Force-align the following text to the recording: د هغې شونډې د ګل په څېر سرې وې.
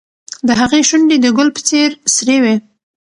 د 0.47 0.49
هغې 0.59 0.81
شونډې 0.89 1.17
د 1.21 1.27
ګل 1.37 1.49
په 1.55 1.61
څېر 1.69 1.89
سرې 2.15 2.37
وې. 2.43 2.55